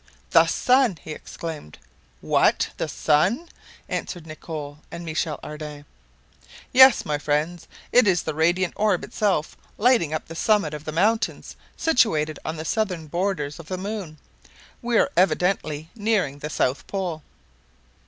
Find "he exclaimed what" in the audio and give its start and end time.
1.03-2.71